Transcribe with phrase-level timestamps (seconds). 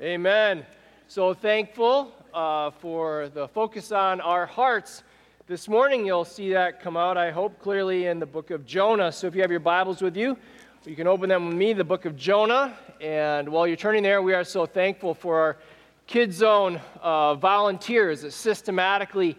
[0.00, 0.64] Amen.
[1.08, 5.02] So thankful uh, for the focus on our hearts.
[5.48, 9.10] This morning, you'll see that come out, I hope, clearly in the book of Jonah.
[9.10, 10.38] So if you have your Bibles with you,
[10.84, 12.78] you can open them with me, the book of Jonah.
[13.00, 15.56] And while you're turning there, we are so thankful for our
[16.06, 19.36] Kids Zone uh, volunteers that systematically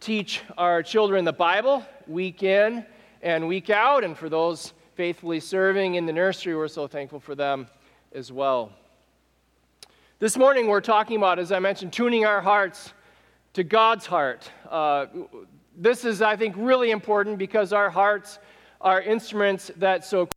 [0.00, 2.84] teach our children the Bible week in
[3.22, 4.04] and week out.
[4.04, 7.68] And for those faithfully serving in the nursery, we're so thankful for them
[8.12, 8.70] as well.
[10.20, 12.92] This morning, we're talking about, as I mentioned, tuning our hearts
[13.54, 14.48] to God's heart.
[14.70, 15.06] Uh,
[15.76, 18.38] this is, I think, really important because our hearts
[18.80, 20.28] are instruments that so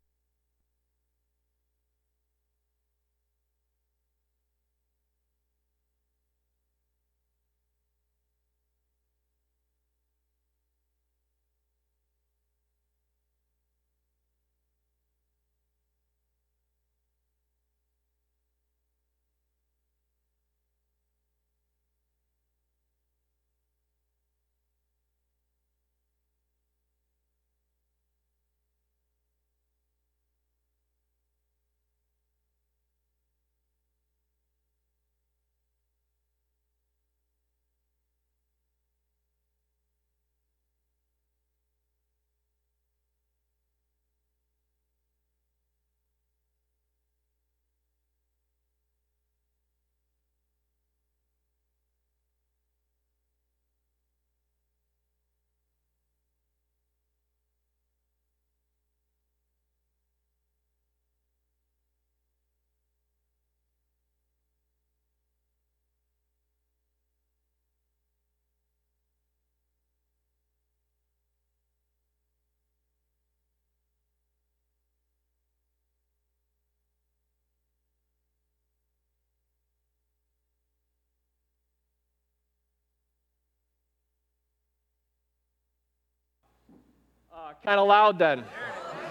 [87.38, 88.44] Uh, kind of loud then.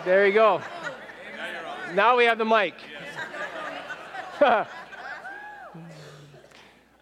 [0.05, 0.61] There you go.
[1.95, 2.75] Now we have the mic.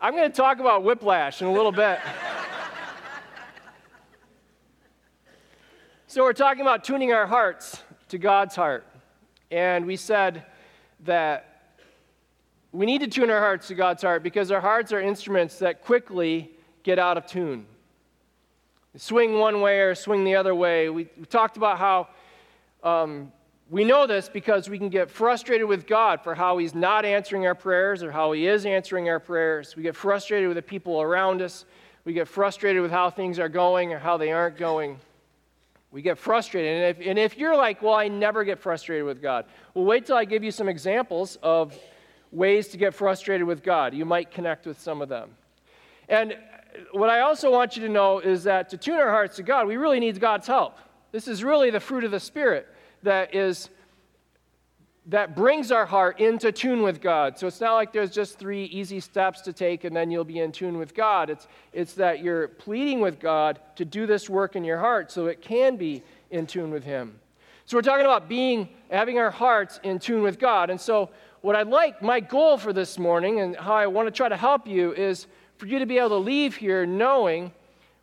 [0.03, 1.99] I'm going to talk about whiplash in a little bit.
[6.09, 8.87] so, we're talking about tuning our hearts to God's heart.
[9.51, 10.45] And we said
[11.05, 11.79] that
[12.71, 15.83] we need to tune our hearts to God's heart because our hearts are instruments that
[15.83, 16.51] quickly
[16.83, 17.65] get out of tune
[18.97, 20.89] swing one way or swing the other way.
[20.89, 22.09] We, we talked about how
[22.83, 23.33] um,
[23.71, 27.47] we know this because we can get frustrated with God for how He's not answering
[27.47, 29.75] our prayers or how He is answering our prayers.
[29.75, 31.65] We get frustrated with the people around us.
[32.05, 34.99] We get frustrated with how things are going or how they aren't going.
[35.91, 36.83] We get frustrated.
[36.83, 40.07] And if, and if you're like, well, I never get frustrated with God, well, wait
[40.07, 41.79] till I give you some examples of
[42.31, 43.95] ways to get frustrated with God.
[43.95, 45.31] You might connect with some of them.
[46.09, 46.37] And
[46.93, 49.67] what I also want you to know is that to tune our hearts to God,
[49.67, 50.79] we really need God's help.
[51.13, 52.67] This is really the fruit of the Spirit
[53.03, 53.71] that is
[55.07, 57.39] that brings our heart into tune with God.
[57.39, 60.41] So it's not like there's just three easy steps to take and then you'll be
[60.41, 61.29] in tune with God.
[61.29, 65.27] It's, it's that you're pleading with God to do this work in your heart so
[65.27, 67.19] it can be in tune with Him.
[67.67, 70.71] So we're talking about being, having our hearts in tune with God.
[70.71, 71.11] And so
[71.43, 74.37] what I'd like, my goal for this morning and how I want to try to
[74.37, 75.27] help you is
[75.59, 77.53] for you to be able to leave here knowing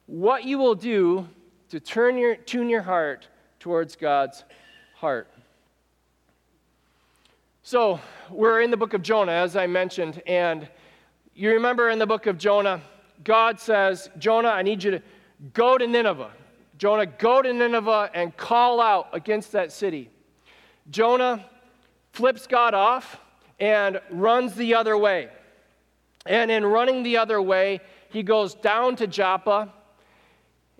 [0.05, 1.27] what you will do
[1.69, 3.27] to turn your, tune your heart
[3.59, 4.43] towards God's
[4.95, 5.27] heart.
[7.63, 10.67] So, we're in the book of Jonah, as I mentioned, and
[11.33, 12.81] you remember in the book of Jonah,
[13.23, 15.01] God says, Jonah, I need you to
[15.53, 16.31] go to Nineveh.
[16.77, 20.09] Jonah, go to Nineveh and call out against that city.
[20.89, 21.45] Jonah
[22.11, 23.19] flips God off
[23.59, 25.29] and runs the other way.
[26.25, 29.73] And in running the other way, he goes down to Joppa.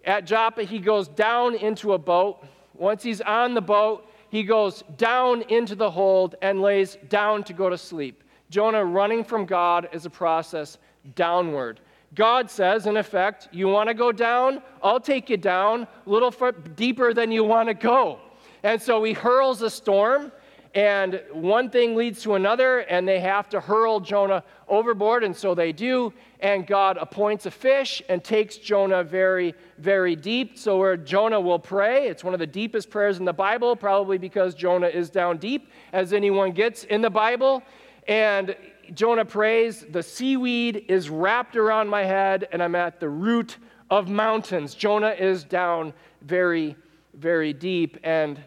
[0.04, 2.46] At Joppa, he goes down into a boat.
[2.74, 7.54] Once he's on the boat, he goes down into the hold and lays down to
[7.54, 8.24] go to sleep.
[8.50, 10.78] Jonah running from God is a process
[11.16, 11.80] downward.
[12.14, 14.62] God says, in effect, you want to go down?
[14.84, 16.34] I'll take you down a little
[16.76, 18.20] deeper than you want to go.
[18.64, 20.32] And so he hurls a storm
[20.74, 25.54] and one thing leads to another, and they have to hurl Jonah overboard, and so
[25.54, 26.14] they do.
[26.40, 30.58] And God appoints a fish and takes Jonah very, very deep.
[30.58, 34.18] So, where Jonah will pray, it's one of the deepest prayers in the Bible, probably
[34.18, 37.64] because Jonah is down deep, as anyone gets in the Bible.
[38.08, 38.56] And
[38.94, 43.58] Jonah prays, The seaweed is wrapped around my head, and I'm at the root
[43.90, 44.74] of mountains.
[44.74, 46.78] Jonah is down very,
[47.14, 47.98] very deep.
[48.04, 48.42] And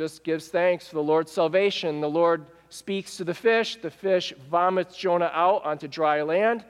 [0.00, 2.00] just gives thanks for the Lord's salvation.
[2.00, 3.76] The Lord speaks to the fish.
[3.82, 6.64] The fish vomits Jonah out onto dry land.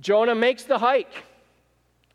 [0.00, 1.12] Jonah makes the hike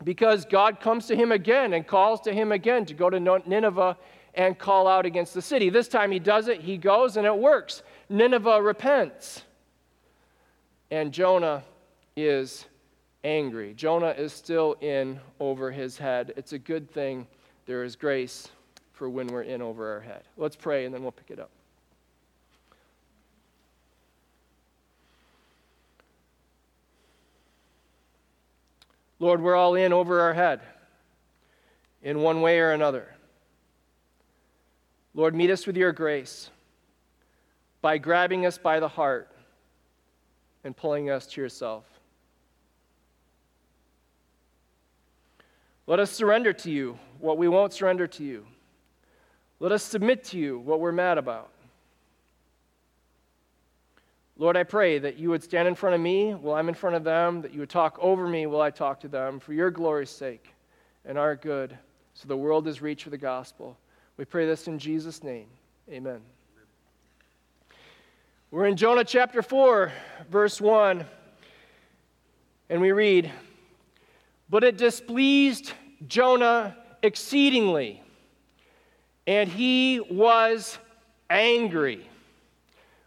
[0.04, 3.98] because God comes to him again and calls to him again to go to Nineveh
[4.33, 5.69] and call out against the city.
[5.69, 7.83] This time he does it, he goes, and it works.
[8.09, 9.44] Nineveh repents.
[10.89, 11.62] And Jonah
[12.15, 12.65] is
[13.24, 13.75] angry.
[13.75, 16.33] Jonah is still in over his head.
[16.36, 17.27] It's a good thing
[17.68, 18.50] there is grace
[18.97, 20.23] for when we're in over our head.
[20.38, 21.51] Let's pray and then we'll pick it up.
[29.19, 30.61] Lord, we're all in over our head
[32.01, 33.13] in one way or another.
[35.13, 36.49] Lord, meet us with your grace
[37.81, 39.31] by grabbing us by the heart
[40.63, 41.85] and pulling us to yourself.
[45.85, 48.45] Let us surrender to you what we won't surrender to you.
[49.59, 51.50] Let us submit to you what we're mad about.
[54.39, 56.95] Lord, I pray that you would stand in front of me while I'm in front
[56.95, 59.71] of them, that you would talk over me while I talk to them, for your
[59.71, 60.54] glory's sake
[61.06, 61.75] and our good,
[62.13, 63.75] so the world is reached for the gospel.
[64.15, 65.48] We pray this in Jesus' name.
[65.89, 66.21] Amen.
[68.51, 69.92] We're in Jonah chapter 4,
[70.30, 71.04] verse 1,
[72.69, 73.31] and we read,
[74.50, 75.74] But it displeased
[76.07, 78.04] Jonah exceedingly,
[79.27, 80.79] and he was
[81.29, 82.07] angry.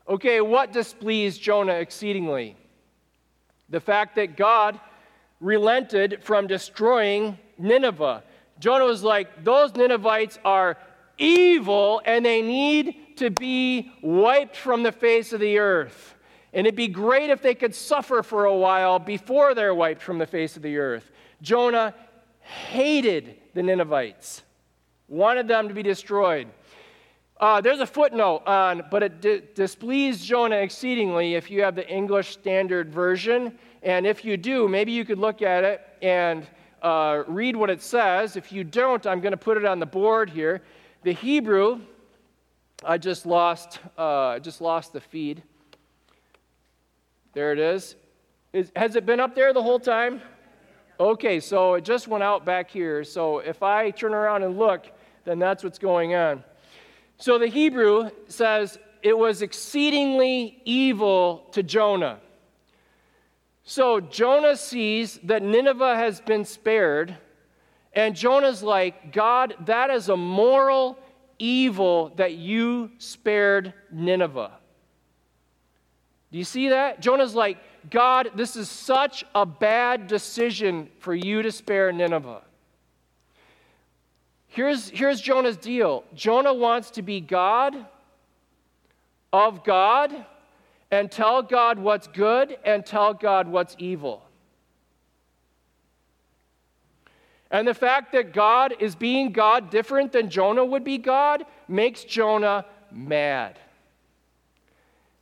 [0.07, 2.57] Okay, what displeased Jonah exceedingly?
[3.71, 4.79] The fact that God
[5.41, 8.23] relented from destroying Nineveh.
[8.59, 10.77] Jonah was like, Those Ninevites are
[11.17, 16.15] evil and they need to be wiped from the face of the earth.
[16.53, 20.19] And it'd be great if they could suffer for a while before they're wiped from
[20.19, 21.11] the face of the earth.
[21.41, 21.95] Jonah
[22.41, 24.43] hated the Ninevites,
[25.11, 26.49] wanted them to be destroyed.
[27.41, 31.89] Uh, there's a footnote on, but it di- displeased Jonah exceedingly if you have the
[31.89, 33.59] English Standard Version.
[33.83, 36.47] And if you do, maybe you could look at it and
[36.83, 38.37] uh, read what it says.
[38.37, 40.63] If you don't, I'm going to put it on the board here.
[41.03, 41.81] The Hebrew,
[42.85, 45.43] I just lost, uh, just lost the feed.
[47.33, 47.97] There it is.
[48.53, 48.71] is.
[48.77, 50.21] Has it been up there the whole time?
[50.99, 53.03] Okay, so it just went out back here.
[53.03, 54.93] So if I turn around and look,
[55.25, 56.45] then that's what's going on.
[57.19, 62.21] So the Hebrew says it was exceedingly evil to Jonah.
[63.63, 67.17] So Jonah sees that Nineveh has been spared,
[67.93, 70.99] and Jonah's like, God, that is a moral
[71.39, 74.53] evil that you spared Nineveh.
[76.33, 77.01] Do you see that?
[77.01, 77.59] Jonah's like,
[77.91, 82.43] God, this is such a bad decision for you to spare Nineveh.
[84.51, 87.75] Here's, here's Jonah's deal Jonah wants to be God
[89.33, 90.13] of God
[90.91, 94.25] and tell God what's good and tell God what's evil.
[97.53, 102.05] And the fact that God is being God different than Jonah would be God makes
[102.05, 103.59] Jonah mad.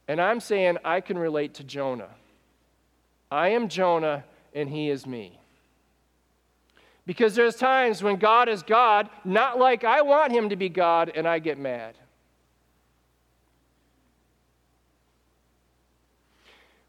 [0.08, 2.10] And I'm saying I can relate to Jonah.
[3.30, 5.37] I am Jonah and he is me.
[7.08, 11.10] Because there's times when God is God, not like I want him to be God,
[11.14, 11.94] and I get mad.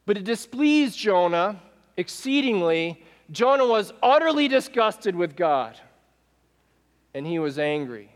[0.05, 1.61] But it displeased Jonah
[1.95, 3.01] exceedingly.
[3.31, 5.79] Jonah was utterly disgusted with God,
[7.13, 8.11] and he was angry.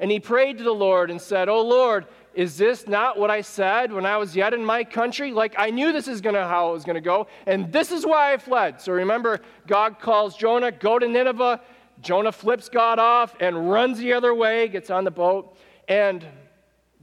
[0.00, 3.40] And he prayed to the Lord and said, Oh Lord, is this not what I
[3.40, 5.32] said when I was yet in my country?
[5.32, 8.32] Like I knew this is gonna how it was gonna go, and this is why
[8.32, 8.80] I fled.
[8.80, 11.60] So remember, God calls Jonah, go to Nineveh.
[12.00, 15.56] Jonah flips God off and runs the other way, gets on the boat,
[15.88, 16.24] and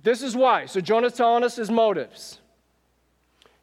[0.03, 0.67] this is why.
[0.67, 2.39] So Jonah's telling us his motives.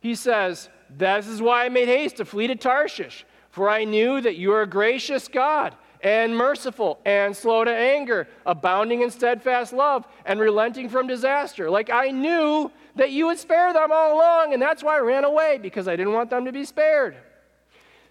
[0.00, 4.20] He says, This is why I made haste to flee to Tarshish, for I knew
[4.20, 9.72] that you are a gracious God and merciful and slow to anger, abounding in steadfast
[9.72, 11.70] love and relenting from disaster.
[11.70, 15.24] Like I knew that you would spare them all along, and that's why I ran
[15.24, 17.16] away because I didn't want them to be spared.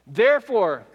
[0.07, 0.85] Therefore,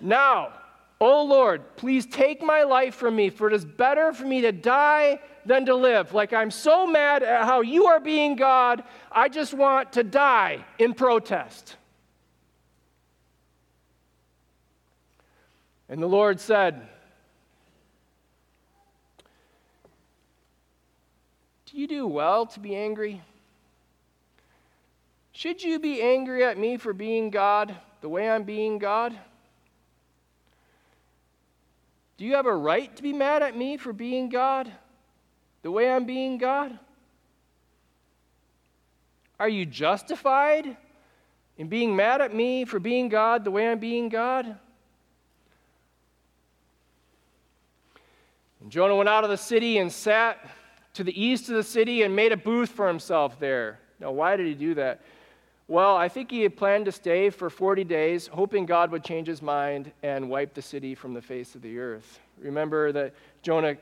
[0.00, 0.52] now,
[1.00, 4.52] O Lord, please take my life from me, for it is better for me to
[4.52, 6.14] die than to live.
[6.14, 10.64] Like I'm so mad at how you are being God, I just want to die
[10.78, 11.76] in protest.
[15.88, 16.88] And the Lord said,
[21.66, 23.20] Do you do well to be angry?
[25.32, 29.18] Should you be angry at me for being God the way I'm being God?
[32.16, 34.70] Do you have a right to be mad at me for being God
[35.62, 36.78] the way I'm being God?
[39.40, 40.76] Are you justified
[41.58, 44.56] in being mad at me for being God the way I'm being God?
[48.64, 50.38] And Jonah went out of the city and sat
[50.94, 53.78] to the east of the city and made a booth for himself there.
[54.00, 55.02] Now, why did he do that?
[55.68, 59.26] Well, I think he had planned to stay for 40 days, hoping God would change
[59.26, 62.20] his mind and wipe the city from the face of the earth.
[62.38, 63.76] Remember that Jonah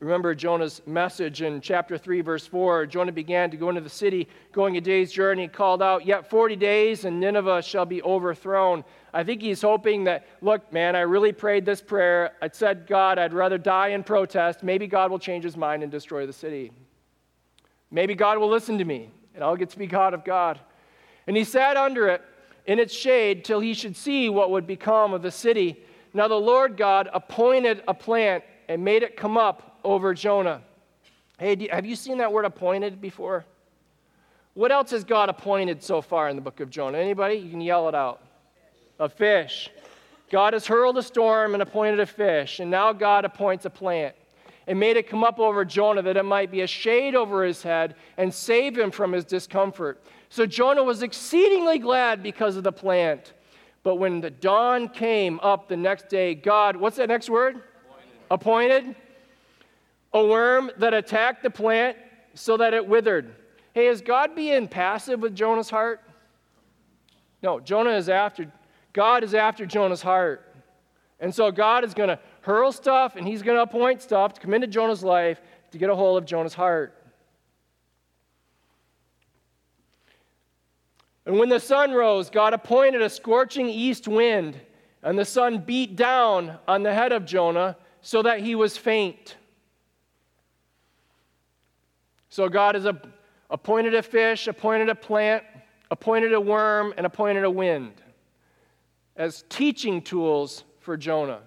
[0.00, 2.86] Remember Jonah's message in chapter 3, verse 4.
[2.86, 6.54] Jonah began to go into the city, going a day's journey, called out, Yet 40
[6.54, 8.84] days, and Nineveh shall be overthrown.
[9.12, 12.34] I think he's hoping that, look, man, I really prayed this prayer.
[12.40, 14.62] I said, God, I'd rather die in protest.
[14.62, 16.70] Maybe God will change his mind and destroy the city.
[17.90, 20.60] Maybe God will listen to me, and I'll get to be God of God.
[21.26, 22.22] And he sat under it
[22.66, 25.82] in its shade till he should see what would become of the city.
[26.14, 30.60] Now the Lord God appointed a plant and made it come up over Jonah.
[31.38, 33.44] Hey, have you seen that word appointed before?
[34.54, 36.98] What else has God appointed so far in the book of Jonah?
[36.98, 37.36] Anybody?
[37.36, 38.20] You can yell it out.
[38.98, 39.70] A fish.
[40.30, 44.14] God has hurled a storm and appointed a fish, and now God appoints a plant
[44.66, 47.62] and made it come up over Jonah that it might be a shade over his
[47.62, 50.02] head and save him from his discomfort.
[50.28, 53.32] So Jonah was exceedingly glad because of the plant.
[53.82, 57.62] But when the dawn came up the next day, God, what's that next word?
[58.30, 58.82] Appointed.
[58.82, 58.96] Appointed
[60.12, 61.96] a worm that attacked the plant
[62.34, 63.34] so that it withered.
[63.72, 66.00] Hey, is God being passive with Jonah's heart?
[67.42, 68.50] No, Jonah is after,
[68.92, 70.44] God is after Jonah's heart.
[71.20, 74.40] And so God is going to hurl stuff and he's going to appoint stuff to
[74.40, 75.40] come into Jonah's life
[75.72, 76.94] to get a hold of Jonah's heart.
[81.26, 84.58] And when the sun rose, God appointed a scorching east wind,
[85.02, 89.36] and the sun beat down on the head of Jonah so that he was faint.
[92.38, 92.86] So God has
[93.50, 95.42] appointed a fish, appointed a plant,
[95.90, 97.94] appointed a worm, and appointed a wind
[99.16, 101.40] as teaching tools for Jonah.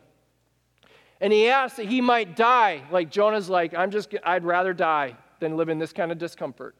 [1.22, 2.82] And he asked that he might die.
[2.92, 6.76] Like Jonah's like, I'm just I'd rather die than live in this kind of discomfort.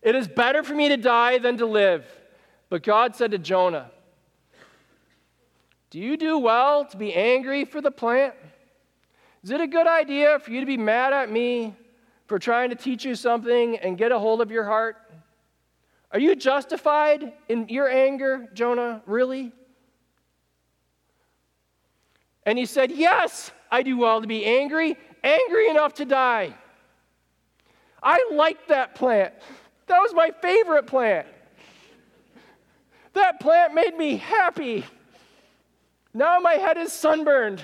[0.00, 2.06] It is better for me to die than to live.
[2.70, 3.90] But God said to Jonah,
[5.90, 8.32] Do you do well to be angry for the plant?
[9.44, 11.76] Is it a good idea for you to be mad at me
[12.30, 14.96] for trying to teach you something and get a hold of your heart?
[16.12, 19.02] Are you justified in your anger, Jonah?
[19.04, 19.50] Really?
[22.46, 26.54] And he said, Yes, I do well to be angry, angry enough to die.
[28.00, 29.34] I liked that plant.
[29.88, 31.26] That was my favorite plant.
[33.14, 34.84] That plant made me happy.
[36.14, 37.60] Now my head is sunburned.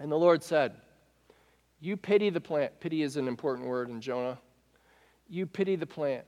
[0.00, 0.74] And the Lord said,
[1.80, 2.78] You pity the plant.
[2.80, 4.38] Pity is an important word in Jonah.
[5.28, 6.24] You pity the plant,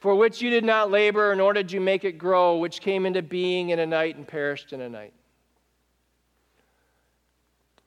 [0.00, 3.22] for which you did not labor, nor did you make it grow, which came into
[3.22, 5.14] being in a night and perished in a night.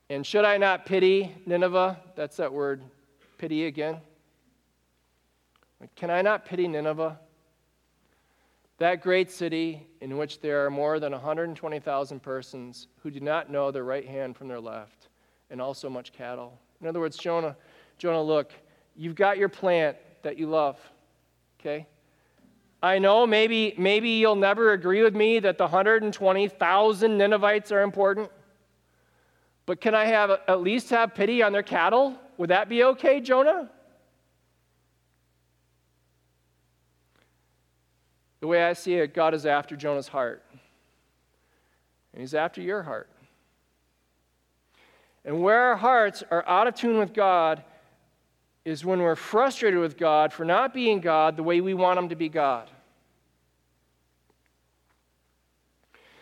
[0.09, 1.99] And should I not pity Nineveh?
[2.15, 2.81] That's that word,
[3.37, 3.97] pity again.
[5.95, 7.19] Can I not pity Nineveh?
[8.79, 13.71] That great city in which there are more than 120,000 persons who do not know
[13.71, 15.09] their right hand from their left,
[15.49, 16.57] and also much cattle.
[16.79, 17.57] In other words, Jonah,
[17.97, 18.53] Jonah, look,
[18.95, 20.79] you've got your plant that you love,
[21.59, 21.87] okay?
[22.81, 28.31] I know maybe, maybe you'll never agree with me that the 120,000 Ninevites are important,
[29.65, 32.17] but can I have at least have pity on their cattle?
[32.37, 33.69] Would that be okay, Jonah?
[38.39, 40.43] The way I see it, God is after Jonah's heart.
[42.13, 43.09] And he's after your heart.
[45.25, 47.63] And where our hearts are out of tune with God
[48.65, 52.09] is when we're frustrated with God for not being God the way we want Him
[52.09, 52.69] to be God.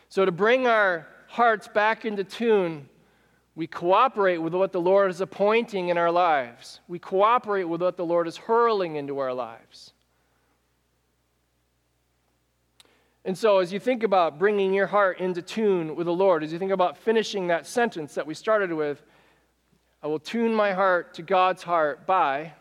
[0.10, 2.88] So, to bring our hearts back into tune,
[3.56, 6.80] we cooperate with what the Lord is appointing in our lives.
[6.88, 9.94] We cooperate with what the Lord is hurling into our lives.
[13.28, 16.54] And so, as you think about bringing your heart into tune with the Lord, as
[16.54, 19.04] you think about finishing that sentence that we started with,
[20.02, 22.54] I will tune my heart to God's heart by,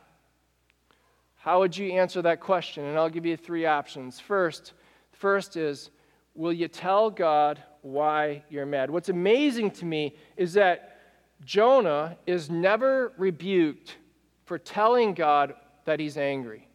[1.37, 2.85] how would you answer that question?
[2.85, 4.19] And I'll give you three options.
[4.19, 4.73] First,
[5.13, 5.91] first is,
[6.35, 8.91] will you tell God why you're mad?
[8.91, 10.99] What's amazing to me is that
[11.45, 13.99] Jonah is never rebuked
[14.47, 15.55] for telling God
[15.85, 16.66] that he's angry.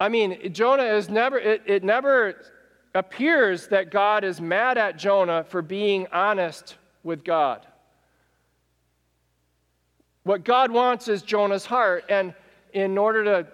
[0.00, 2.36] I mean, Jonah is never, it, it never
[2.94, 7.66] appears that God is mad at Jonah for being honest with God.
[10.22, 12.04] What God wants is Jonah's heart.
[12.08, 12.34] And
[12.72, 13.46] in order to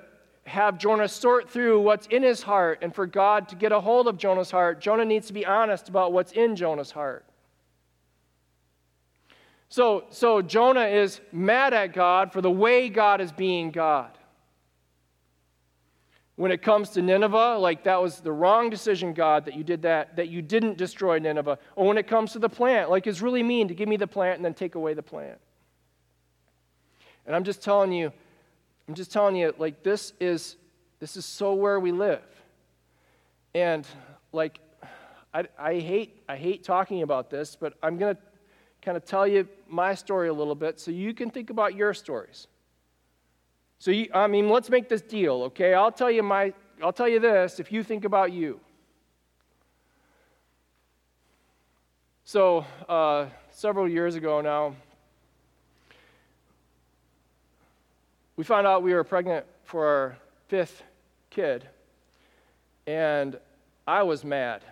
[0.46, 4.08] have Jonah sort through what's in his heart and for God to get a hold
[4.08, 7.24] of Jonah's heart, Jonah needs to be honest about what's in Jonah's heart.
[9.68, 14.10] So, so Jonah is mad at God for the way God is being God.
[16.36, 19.82] When it comes to Nineveh, like that was the wrong decision, God, that you did
[19.82, 21.58] that, that you didn't destroy Nineveh.
[21.76, 24.08] Or when it comes to the plant, like it's really mean to give me the
[24.08, 25.38] plant and then take away the plant.
[27.26, 28.12] And I'm just telling you,
[28.88, 30.56] I'm just telling you, like this is
[30.98, 32.22] this is so where we live.
[33.54, 33.86] And
[34.32, 34.58] like
[35.32, 38.18] I, I hate I hate talking about this, but I'm gonna
[38.82, 41.94] kind of tell you my story a little bit so you can think about your
[41.94, 42.48] stories.
[43.84, 45.74] So you, I mean, let's make this deal, okay?
[45.74, 48.58] I'll tell you my I'll tell you this if you think about you.
[52.24, 54.74] So uh, several years ago now,
[58.36, 60.16] we found out we were pregnant for our
[60.48, 60.82] fifth
[61.28, 61.68] kid,
[62.86, 63.38] and
[63.86, 64.62] I was mad.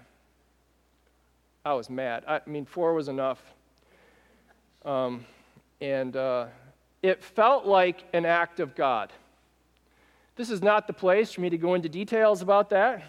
[1.66, 2.24] I was mad.
[2.26, 3.42] I mean, four was enough.
[4.86, 5.26] Um,
[5.82, 6.46] and uh,
[7.02, 9.12] it felt like an act of God.
[10.36, 13.02] This is not the place for me to go into details about that,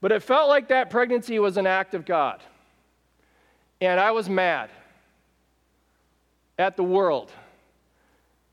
[0.00, 2.42] but it felt like that pregnancy was an act of God.
[3.80, 4.70] And I was mad
[6.58, 7.30] at the world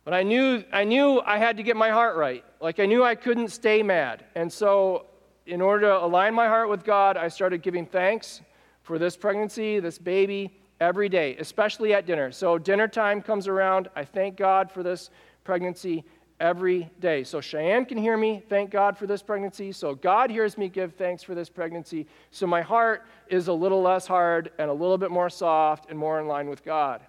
[0.04, 2.44] but I knew, I knew I had to get my heart right.
[2.60, 4.26] Like I knew I couldn't stay mad.
[4.36, 5.06] And so,
[5.46, 8.42] in order to align my heart with God, I started giving thanks
[8.82, 10.52] for this pregnancy, this baby,
[10.84, 12.32] every day, especially at dinner.
[12.32, 13.90] So, dinner time comes around.
[13.96, 15.10] I thank God for this
[15.44, 16.04] pregnancy
[16.40, 17.24] every day.
[17.24, 19.72] So, Cheyenne can hear me thank God for this pregnancy.
[19.72, 22.06] So, God hears me give thanks for this pregnancy.
[22.32, 25.98] So, my heart is a little less hard and a little bit more soft and
[25.98, 27.02] more in line with God.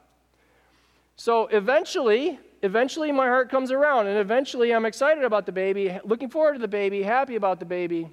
[1.17, 6.31] So, eventually, eventually my heart comes around and eventually I'm excited about the baby, looking
[6.31, 8.09] forward to the baby, happy about the baby.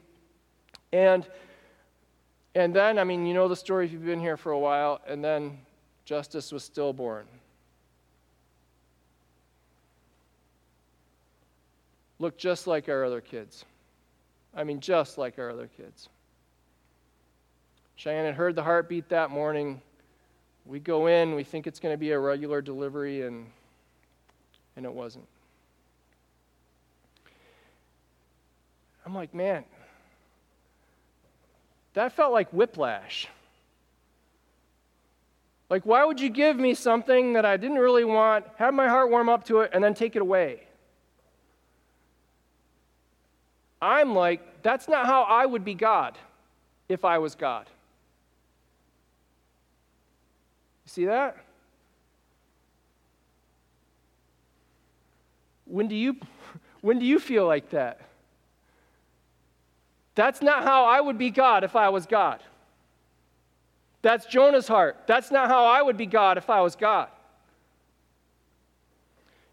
[0.91, 1.25] And
[2.55, 5.01] and then, I mean, you know the story if you've been here for a while,
[5.07, 5.57] and then
[6.05, 7.25] Justice was stillborn.
[12.19, 13.65] Looked just like our other kids.
[14.53, 16.09] I mean, just like our other kids.
[17.95, 19.81] Cheyenne had heard the heartbeat that morning.
[20.65, 23.45] We go in, we think it's going to be a regular delivery, and
[24.75, 25.27] and it wasn't.
[29.05, 29.63] I'm like, man,
[31.93, 33.27] that felt like whiplash.
[35.69, 39.09] Like, why would you give me something that I didn't really want, have my heart
[39.09, 40.63] warm up to it, and then take it away?
[43.81, 46.17] I'm like, that's not how I would be God
[46.89, 47.67] if I was God.
[50.85, 51.37] You see that?
[55.65, 56.17] When do you,
[56.81, 58.01] when do you feel like that?
[60.15, 62.43] That's not how I would be God if I was God.
[64.01, 64.97] That's Jonah's heart.
[65.07, 67.07] That's not how I would be God if I was God.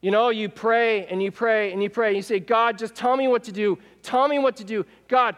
[0.01, 2.95] You know, you pray and you pray and you pray and you say, God, just
[2.95, 3.79] tell me what to do.
[4.03, 4.87] Tell me what to do.
[5.09, 5.37] God,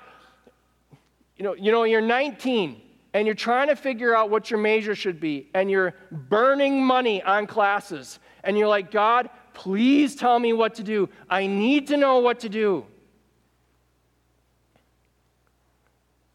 [1.36, 2.80] you know, you know, you're 19
[3.12, 7.20] and you're trying to figure out what your major should be, and you're burning money
[7.24, 9.28] on classes, and you're like, God,
[9.60, 11.08] Please tell me what to do.
[11.28, 12.86] I need to know what to do.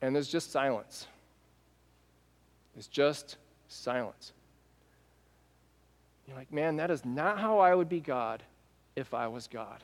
[0.02, 1.08] And there's just silence.
[2.78, 4.34] It's just silence.
[6.28, 8.44] You're like, man, that is not how I would be God
[8.96, 9.84] if I was God.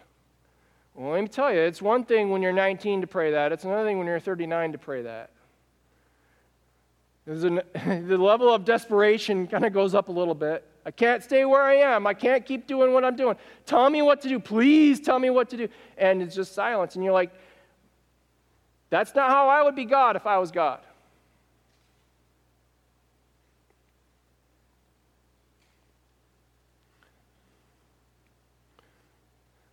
[0.95, 3.63] Well, let me tell you, it's one thing when you're 19 to pray that, it's
[3.63, 5.30] another thing when you're 39 to pray that.
[7.28, 7.62] An,
[8.08, 10.65] the level of desperation kind of goes up a little bit.
[10.86, 12.08] I can't stay where I am.
[12.08, 13.36] I can't keep doing what I'm doing.
[13.65, 14.39] Tell me what to do.
[14.39, 15.67] Please tell me what to do.
[15.97, 16.95] And it's just silence.
[16.95, 17.32] And you're like,
[18.91, 20.82] that's not how I would be God if I was God.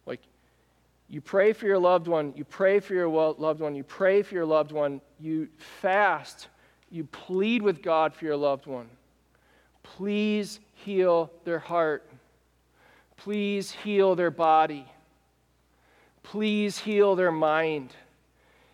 [0.07, 0.21] Like,
[1.09, 4.35] you pray for your loved one, you pray for your loved one, you pray for
[4.35, 5.49] your loved one, you
[5.83, 6.47] fast,
[6.89, 8.89] you plead with God for your loved one.
[9.83, 12.09] Please heal their heart.
[13.17, 14.87] Please heal their body.
[16.23, 17.93] Please heal their mind.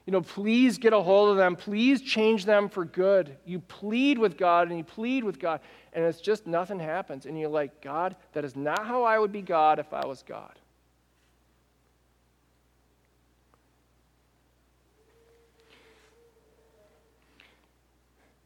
[0.07, 1.57] You know, please get a hold of them.
[1.57, 3.37] Please change them for good.
[3.47, 5.61] You plead with God and you plead with God,
[5.95, 7.25] and it's just nothing happens.
[7.25, 10.23] And you're like, God, that is not how I would be God if I was
[10.23, 10.53] God.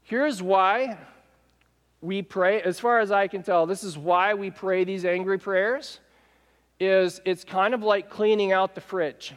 [0.04, 0.96] Here's why
[2.00, 5.38] we pray, as far as I can tell, this is why we pray these angry
[5.38, 5.98] prayers,
[6.80, 9.34] is it's kind of like cleaning out the fridge.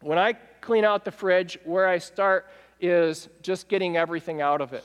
[0.00, 2.48] When I clean out the fridge, where I start
[2.80, 4.84] is just getting everything out of it.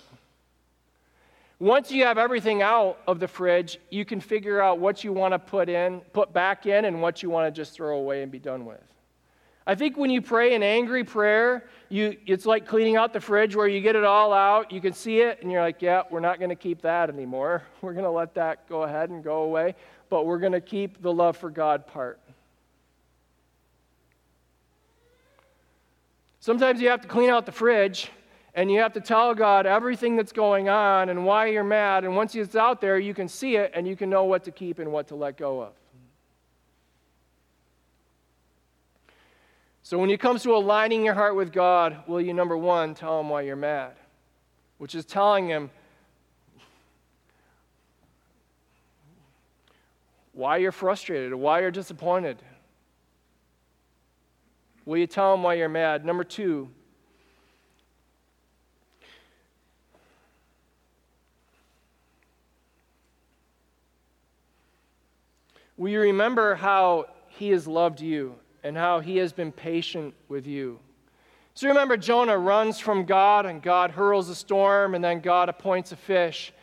[1.58, 5.34] Once you have everything out of the fridge, you can figure out what you want
[5.34, 8.32] to put in, put back in, and what you want to just throw away and
[8.32, 8.80] be done with.
[9.66, 13.56] I think when you pray an angry prayer, you, it's like cleaning out the fridge
[13.56, 16.20] where you get it all out, you can see it, and you're like, yeah, we're
[16.20, 17.64] not going to keep that anymore.
[17.82, 19.74] We're going to let that go ahead and go away,
[20.10, 22.20] but we're going to keep the love for God part.
[26.42, 28.10] Sometimes you have to clean out the fridge
[28.56, 32.04] and you have to tell God everything that's going on and why you're mad.
[32.04, 34.52] And once it's out there, you can see it and you can know what to
[34.52, 35.74] keep and what to let go of.
[39.84, 43.20] So when it comes to aligning your heart with God, will you, number one, tell
[43.20, 43.94] Him why you're mad?
[44.80, 45.70] Which is telling Him
[50.34, 52.38] why you're frustrated why you're disappointed.
[54.86, 56.06] Will you tell Him why you're mad?
[56.06, 56.70] Number two,
[65.82, 70.46] Will you remember how he has loved you and how he has been patient with
[70.46, 70.78] you?
[71.56, 75.92] So remember, Jonah runs from God, and God hurls a storm, and then God appoints
[75.92, 76.54] a fish.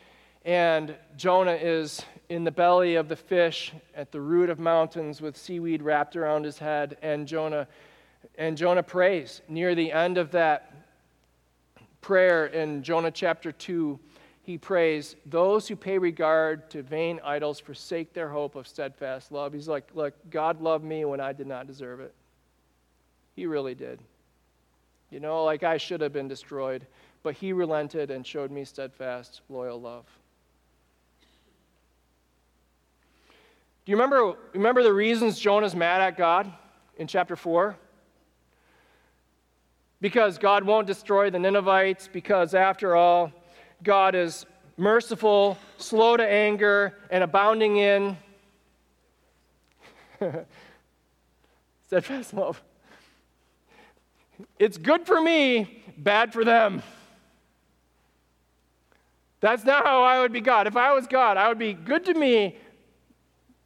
[0.44, 5.36] And Jonah is in the belly of the fish at the root of mountains with
[5.36, 6.96] seaweed wrapped around his head.
[7.02, 7.66] And Jonah,
[8.38, 10.72] and Jonah prays near the end of that
[12.00, 14.00] prayer in Jonah chapter 2
[14.48, 19.52] he prays, Those who pay regard to vain idols forsake their hope of steadfast love.
[19.52, 22.14] He's like, Look, God loved me when I did not deserve it.
[23.36, 24.00] He really did.
[25.10, 26.86] You know, like I should have been destroyed,
[27.22, 30.06] but He relented and showed me steadfast, loyal love.
[33.84, 36.50] Do you remember, remember the reasons Jonah's mad at God
[36.96, 37.76] in chapter 4?
[40.00, 43.32] Because God won't destroy the Ninevites, because after all,
[43.82, 48.16] God is merciful, slow to anger, and abounding in
[51.86, 52.62] steadfast love.
[54.58, 56.82] It's good for me, bad for them.
[59.40, 60.66] That's not how I would be God.
[60.66, 62.56] If I was God, I would be good to me,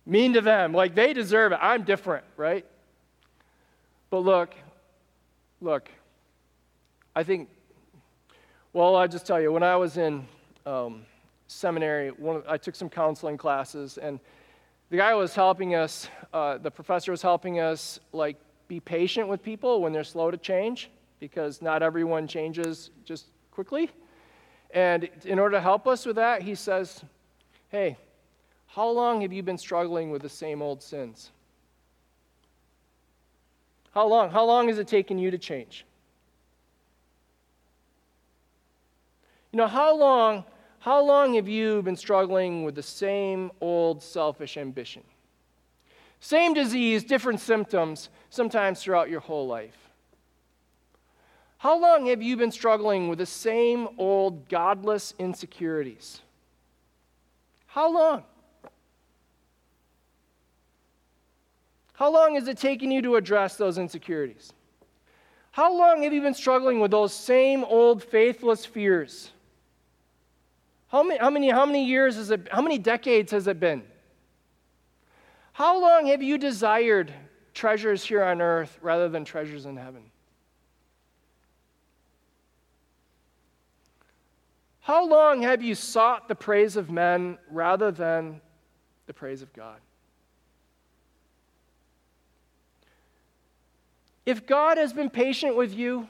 [0.04, 0.72] mean to them.
[0.72, 1.58] Like they deserve it.
[1.62, 2.66] I'm different, right?
[4.10, 4.54] But look,
[5.60, 5.88] look,
[7.14, 7.48] I think
[8.74, 10.26] well, I'll just tell you, when I was in
[10.64, 11.04] um,
[11.46, 14.18] seminary, one, I took some counseling classes, and
[14.88, 19.42] the guy was helping us, uh, the professor was helping us, like, be patient with
[19.42, 23.90] people when they're slow to change, because not everyone changes just quickly.
[24.70, 27.04] And in order to help us with that, he says,
[27.68, 27.98] Hey,
[28.68, 31.30] how long have you been struggling with the same old sins?
[33.92, 34.30] How long?
[34.30, 35.84] How long has it taken you to change?
[39.52, 40.44] You know, how long,
[40.78, 45.04] how long have you been struggling with the same old selfish ambition?
[46.20, 49.76] Same disease, different symptoms, sometimes throughout your whole life.
[51.58, 56.22] How long have you been struggling with the same old godless insecurities?
[57.66, 58.24] How long?
[61.92, 64.52] How long has it taken you to address those insecurities?
[65.52, 69.30] How long have you been struggling with those same old faithless fears?
[70.92, 73.82] How many, how many, how many years has it, how many decades has it been?
[75.54, 77.10] How long have you desired
[77.54, 80.02] treasures here on earth rather than treasures in heaven?
[84.80, 88.42] How long have you sought the praise of men rather than
[89.06, 89.78] the praise of God?
[94.26, 96.06] If God has been patient with you,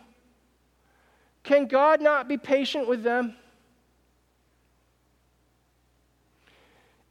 [1.45, 3.37] can God not be patient with them?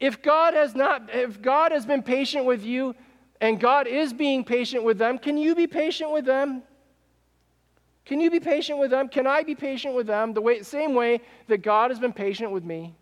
[0.01, 2.95] If God has not, if God has been patient with you
[3.39, 6.63] and God is being patient with them, can you be patient with them?
[8.05, 9.09] Can you be patient with them?
[9.09, 12.51] Can I be patient with them the way, same way that God has been patient
[12.51, 12.95] with me?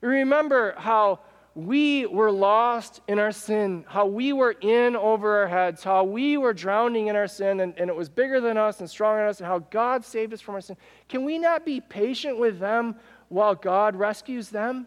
[0.00, 1.20] Remember how
[1.54, 6.38] we were lost in our sin, how we were in over our heads, how we
[6.38, 9.28] were drowning in our sin, and, and it was bigger than us and stronger than
[9.28, 10.78] us, and how God saved us from our sin.
[11.06, 12.94] Can we not be patient with them
[13.30, 14.86] while God rescues them?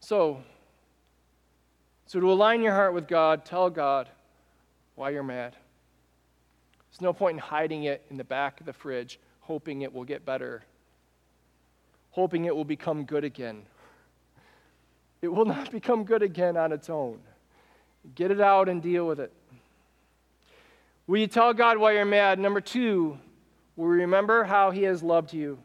[0.00, 0.42] So,
[2.06, 4.08] so to align your heart with God, tell God
[4.94, 5.56] why you're mad.
[6.90, 10.04] There's no point in hiding it in the back of the fridge, hoping it will
[10.04, 10.62] get better,
[12.12, 13.62] hoping it will become good again.
[15.22, 17.18] It will not become good again on its own.
[18.14, 19.32] Get it out and deal with it.
[21.06, 22.38] Will you tell God why you're mad?
[22.38, 23.18] Number two,
[23.76, 25.58] will you remember how He has loved you?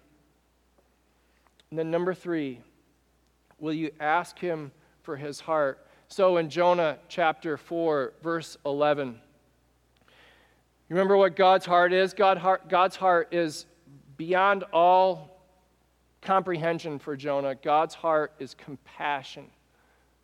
[1.69, 2.59] And then number three,
[3.57, 4.71] will you ask Him
[5.03, 5.85] for His heart?
[6.09, 9.19] So in Jonah chapter 4, verse 11,
[10.89, 12.13] you remember what God's heart is?
[12.13, 13.65] God heart, God's heart is
[14.17, 15.39] beyond all
[16.21, 17.55] comprehension for Jonah.
[17.55, 19.45] God's heart is compassion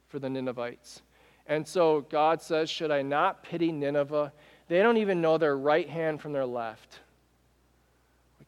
[0.09, 1.03] for the Ninevites.
[1.47, 4.33] And so God says, Should I not pity Nineveh?
[4.67, 6.99] They don't even know their right hand from their left.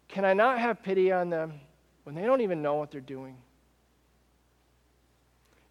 [0.08, 1.54] Can I not have pity on them
[2.04, 3.36] when they don't even know what they're doing?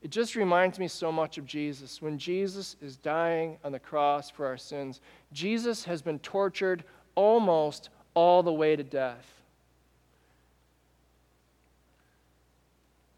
[0.03, 2.01] It just reminds me so much of Jesus.
[2.01, 5.01] When Jesus is dying on the cross for our sins,
[5.33, 6.85] Jesus has been tortured
[7.17, 9.27] almost all the way to death.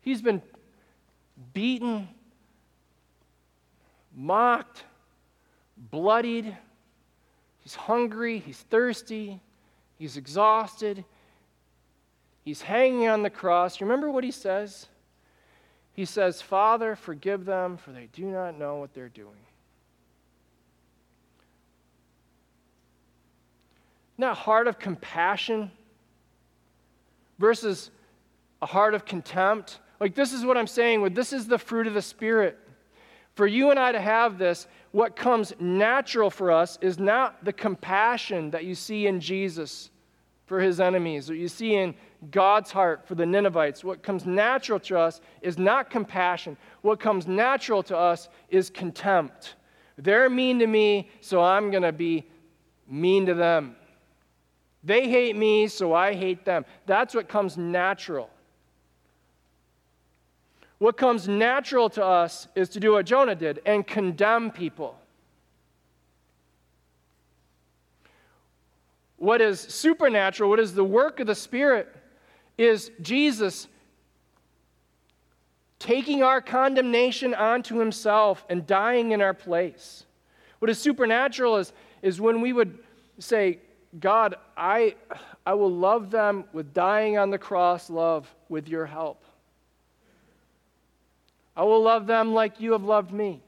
[0.00, 0.40] He's been
[1.52, 2.08] beaten,
[4.16, 4.84] mocked,
[5.90, 6.56] bloodied.
[7.68, 9.42] He's hungry, he's thirsty,
[9.98, 11.04] he's exhausted.
[12.42, 13.82] He's hanging on the cross.
[13.82, 14.86] Remember what he says?
[15.92, 19.36] He says, Father, forgive them, for they do not know what they're doing.
[24.16, 25.70] Not heart of compassion
[27.38, 27.90] versus
[28.62, 29.80] a heart of contempt.
[30.00, 32.58] Like, this is what I'm saying with this is the fruit of the Spirit.
[33.38, 37.52] For you and I to have this, what comes natural for us is not the
[37.52, 39.90] compassion that you see in Jesus
[40.46, 41.94] for his enemies, what you see in
[42.32, 43.84] God's heart for the Ninevites.
[43.84, 46.56] What comes natural to us is not compassion.
[46.82, 49.54] What comes natural to us is contempt.
[49.96, 52.24] They're mean to me, so I'm going to be
[52.90, 53.76] mean to them.
[54.82, 56.64] They hate me, so I hate them.
[56.86, 58.30] That's what comes natural.
[60.78, 64.96] What comes natural to us is to do what Jonah did and condemn people.
[69.16, 71.92] What is supernatural, what is the work of the Spirit,
[72.56, 73.66] is Jesus
[75.80, 80.04] taking our condemnation onto himself and dying in our place.
[80.60, 82.78] What is supernatural is, is when we would
[83.18, 83.58] say,
[83.98, 84.94] God, I,
[85.46, 89.24] I will love them with dying on the cross love with your help.
[91.58, 93.42] I will love them like you have loved me.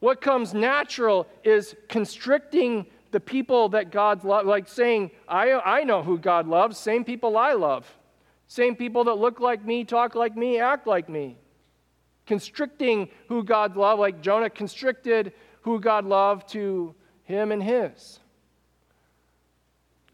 [0.00, 6.02] What comes natural is constricting the people that God loves, like saying, I, I know
[6.02, 7.86] who God loves, same people I love.
[8.46, 11.36] Same people that look like me, talk like me, act like me.
[12.24, 18.20] Constricting who God loved, like Jonah constricted who God loved to him and his.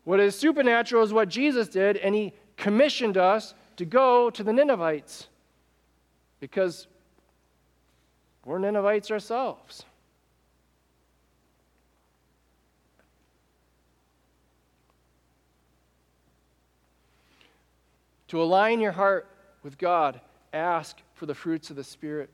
[0.03, 4.53] What is supernatural is what Jesus did, and he commissioned us to go to the
[4.53, 5.29] Ninevites
[6.45, 6.89] because
[8.45, 9.87] we're Ninevites ourselves.
[18.29, 19.27] To align your heart
[19.63, 20.21] with God,
[20.53, 22.29] ask for the fruits of the Spirit.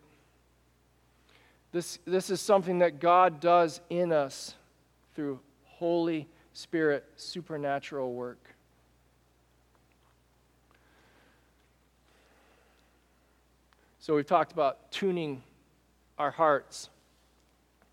[1.70, 4.56] This, this is something that God does in us
[5.14, 8.56] through Holy Spirit supernatural work.
[14.02, 15.42] So we've talked about tuning
[16.18, 16.88] our hearts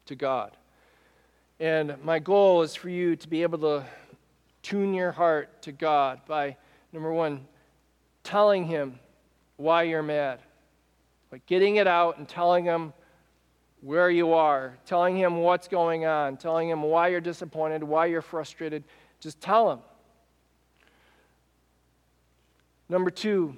[0.06, 0.56] to God.
[1.60, 3.86] And my goal is for you to be able to
[4.64, 6.56] tune your heart to God by,
[6.94, 7.46] number one,
[8.24, 9.00] telling him
[9.58, 10.40] why you're mad.
[11.30, 12.94] Like getting it out and telling him
[13.82, 18.22] where you are, telling him what's going on, telling him why you're disappointed, why you're
[18.22, 18.86] frustrated.
[19.20, 19.80] Just tell him.
[22.88, 23.58] Number two,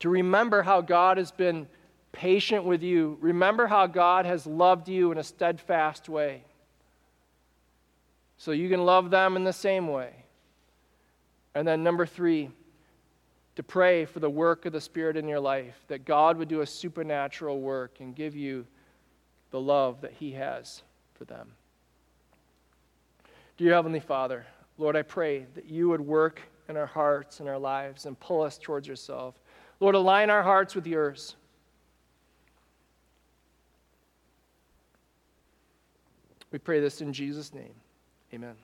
[0.00, 1.66] to remember how God has been
[2.12, 3.18] patient with you.
[3.20, 6.42] Remember how God has loved you in a steadfast way.
[8.36, 10.12] So you can love them in the same way.
[11.54, 12.50] And then number three,
[13.56, 16.60] to pray for the work of the Spirit in your life, that God would do
[16.60, 18.64] a supernatural work and give you
[19.50, 20.82] the love that He has
[21.14, 21.50] for them.
[23.56, 27.58] Dear Heavenly Father, Lord, I pray that you would work in our hearts and our
[27.58, 29.34] lives and pull us towards yourself.
[29.80, 31.36] Lord, align our hearts with yours.
[36.50, 37.74] We pray this in Jesus' name.
[38.32, 38.56] Amen.